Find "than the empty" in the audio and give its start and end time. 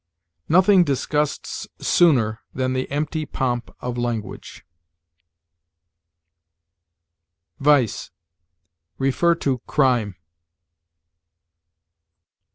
2.55-3.23